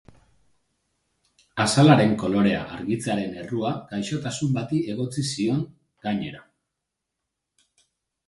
[1.65, 5.61] Azalaren kolorea argitzearen errua gaixotasun bati egotzi zion,
[6.07, 6.43] gainera.